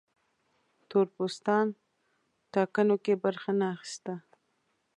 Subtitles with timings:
[0.89, 1.67] تور پوستان
[2.53, 4.13] ټاکنو کې برخه نه اخیسته.